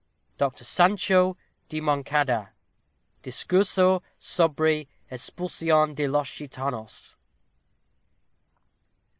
DOCTOR 0.39 0.63
SANCHO 0.63 1.37
DE 1.69 1.79
MONCADA. 1.79 2.49
_Discurso 3.21 4.01
sobre 4.17 4.87
Espulsion 5.11 5.93
de 5.93 6.07
los 6.07 6.27
Gitanos. 6.27 7.17